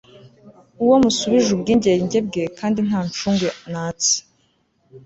[0.83, 4.15] uwo musubije ubwigenge bwe kandi nta ncungu natse